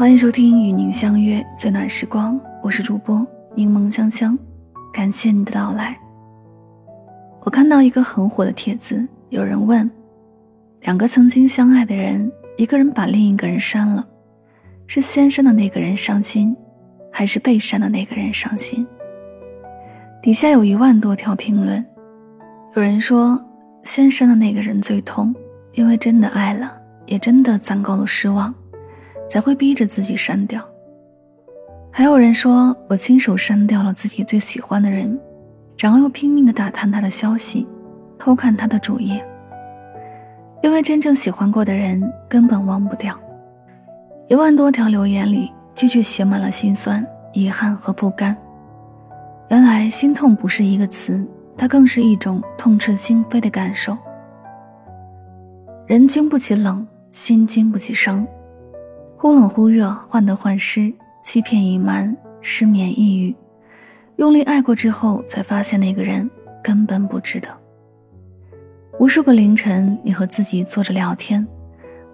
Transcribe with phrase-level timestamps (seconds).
[0.00, 4.38] 欢迎收听与您相约最暖时光，我是主播柠檬香香，
[4.90, 5.94] 感谢你的到来。
[7.42, 9.90] 我看到一个很火的帖子，有人问：
[10.80, 14.02] 两个曾经相爱的人，一个人把另一个人删了，
[14.86, 16.56] 是先删的那个人伤心，
[17.12, 18.86] 还是被删的那个人伤心？
[20.22, 21.84] 底下有一万多条评论，
[22.74, 23.38] 有人说
[23.82, 25.34] 先删的那个人最痛，
[25.74, 28.54] 因为真的爱了，也真的攒够了失望，
[29.30, 30.60] 才会逼着自己删掉。
[31.92, 35.18] 还有人说我亲手删掉了自己最喜欢的人，
[35.78, 37.66] 然后又拼命的打探他的消息，
[38.18, 39.24] 偷看他的主页，
[40.62, 43.16] 因为真正喜欢过的人根本忘不掉。
[44.28, 48.36] 一万多条留言里，句句写满了心酸、遗憾和不甘。
[49.48, 53.96] 原来心痛不是一个词，它更是一种痛彻心扉的感受。
[55.86, 58.24] 人经不起冷，心经不起伤，
[59.22, 60.90] 忽冷忽热，患得患失，
[61.22, 63.36] 欺骗隐瞒，失眠抑郁，
[64.16, 66.28] 用力爱过之后，才发现那个人
[66.62, 67.48] 根本不值得。
[68.98, 71.46] 无数个凌晨，你和自己坐着聊天，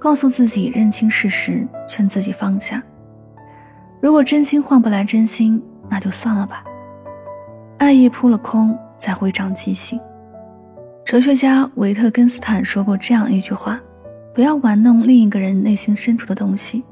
[0.00, 2.82] 告诉自己认清事实，劝自己放下。
[4.00, 6.64] 如果真心换不来真心，那就算了吧。
[7.78, 10.00] 爱意扑了空，才会长记性。
[11.04, 13.80] 哲学家维特根斯坦说过这样一句话
[14.34, 16.82] ：“不要玩弄另一个人内心深处的东西。”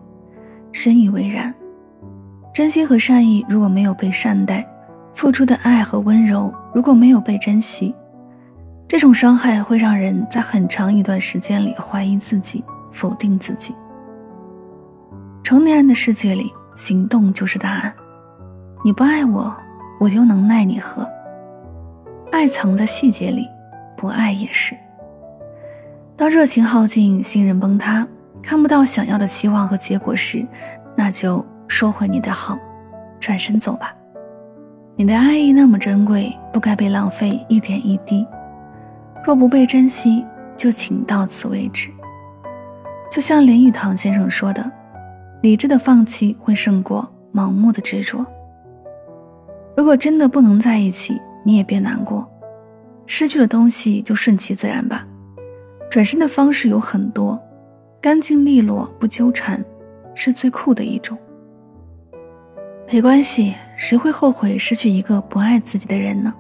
[0.75, 1.55] 深以为然。
[2.53, 4.67] 真心和善意如果没有被善待，
[5.14, 7.94] 付出的爱和温柔如果没有被珍惜，
[8.89, 13.72] 这种伤害会让人在很长一段时间里怀疑自己，否定自己。
[15.44, 17.94] 成年人的世界里，行动就是答案。
[18.84, 19.56] 你不爱我。
[20.00, 21.09] 我又能奈你何？
[22.33, 23.47] 爱藏在细节里，
[23.97, 24.77] 不爱也是。
[26.16, 28.06] 当热情耗尽，信任崩塌，
[28.45, 30.47] 看不到想要的希望和结果时，
[30.95, 32.59] 那就收回你的好，
[33.19, 33.97] 转身走吧。
[34.97, 38.25] 你的爱意那么珍贵，不该被浪费一点一滴。
[39.25, 40.25] 若不被珍惜，
[40.59, 41.88] 就请到此为止。
[43.10, 44.71] 就像林语堂先生说的
[45.41, 48.25] ：“理智的放弃会胜过盲目的执着。”
[49.75, 52.31] 如果真的不能在一起，你也别难过，
[53.06, 55.06] 失去的东西就顺其自然吧。
[55.91, 57.41] 转身的方式有很多，
[58.04, 59.65] 干净利落不纠缠，
[60.15, 61.16] 是最酷的一种。
[62.92, 66.31] 没关系，谁会后悔失去一个不爱自己的人呢？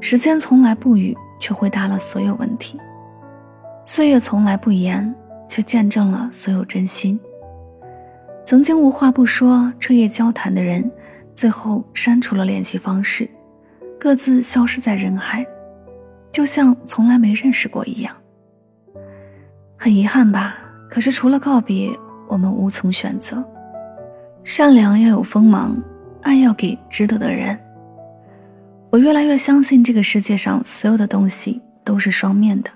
[0.00, 2.78] 时间从来不语，却回答了所有问题；
[3.84, 5.14] 岁月从来不言，
[5.46, 7.20] 却见证了所有真心。
[8.42, 10.90] 曾经无话不说、彻夜交谈的人。
[11.34, 13.28] 最后删除了联系方式，
[13.98, 15.46] 各自消失在人海，
[16.32, 18.16] 就像从来没认识过一样。
[19.82, 20.58] 很遗憾吧？
[20.90, 21.90] 可是除了告别，
[22.28, 23.42] 我们无从选择。
[24.44, 25.74] 善良要有锋芒，
[26.20, 27.58] 爱要给值得的人。
[28.90, 32.68] 我越来越相信，这个世界上所有的东西都是双面的，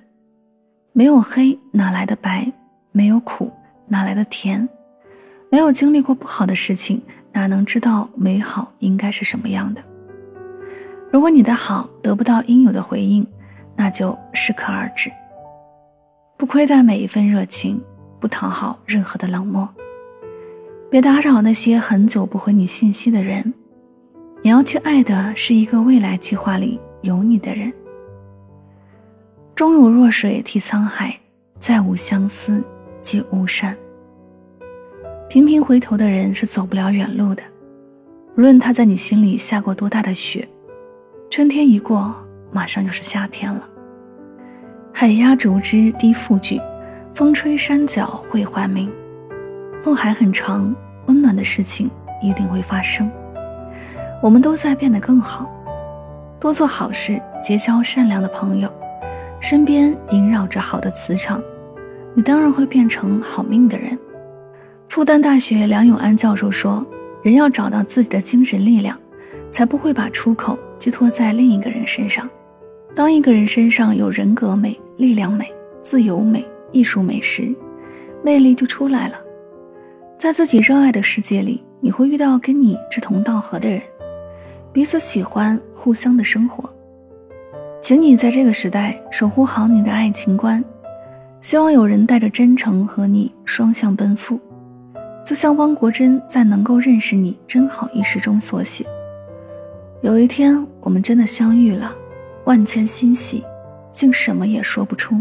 [0.94, 2.50] 没有黑哪来的白？
[2.90, 3.52] 没有苦
[3.86, 4.66] 哪来的甜？
[5.50, 7.02] 没有经历过不好的事情。
[7.34, 9.82] 哪能知道美好应该是什么样的？
[11.10, 13.26] 如果你的好得不到应有的回应，
[13.76, 15.12] 那就适可而止。
[16.36, 17.80] 不亏待每一份热情，
[18.18, 19.68] 不讨好任何的冷漠。
[20.90, 23.52] 别打扰那些很久不回你信息的人。
[24.42, 27.72] 你要去爱的是一个未来计划里有你的人。
[29.54, 31.18] 终有弱水替沧海，
[31.58, 32.62] 再无相思
[33.00, 33.76] 即无山。
[35.28, 37.42] 频频回头的人是走不了远路的，
[38.36, 40.46] 无论他在你心里下过多大的雪，
[41.30, 42.14] 春天一过，
[42.52, 43.68] 马上又是夏天了。
[44.96, 46.60] 海压竹枝低复句，
[47.16, 48.88] 风吹山脚会还鸣。
[49.84, 50.72] 路还很长，
[51.06, 51.90] 温暖的事情
[52.22, 53.10] 一定会发生。
[54.22, 55.50] 我们都在变得更好，
[56.38, 58.72] 多做好事，结交善良的朋友，
[59.40, 61.42] 身边萦绕着好的磁场，
[62.14, 63.98] 你当然会变成好命的人。
[64.88, 66.86] 复旦大学梁永安教授说
[67.24, 68.96] ：“人要找到自己的精神力量，
[69.50, 72.30] 才不会把出口寄托在另一个人身上。
[72.94, 75.52] 当一个人身上有人格美、力量美、
[75.82, 77.54] 自由美、艺术美时，
[78.22, 79.14] 魅力就出来了。
[80.18, 83.80] 在自己热爱的世界里，你会遇到跟你志同道合的人，
[84.72, 86.68] 彼此喜欢，互相的生活。
[87.80, 90.64] 请你在这个时代守护好你的爱情观，
[91.42, 94.40] 希望有人带着真诚和你双向奔赴。”
[95.26, 98.84] 就像汪国真在《能够认识你真好》一诗中所写
[100.02, 101.94] ：“有一天我们真的相遇了，
[102.44, 103.42] 万千欣喜，
[103.94, 105.14] 竟什么也说不出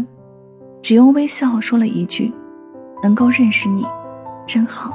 [0.82, 2.30] 只用微笑说了一句
[3.02, 3.86] 能够认识你
[4.46, 4.90] 真好。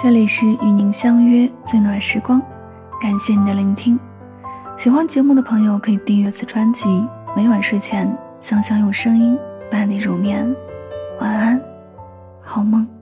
[0.00, 2.40] 这里是与您相约最暖时光
[3.00, 3.98] 感谢您的聆听。
[4.76, 7.04] 喜欢节目的朋友可以订阅此专辑
[7.34, 9.36] 每晚睡前香香用声音
[9.68, 10.54] 伴你入眠。
[11.20, 11.60] 晚安
[12.40, 12.97] 好梦。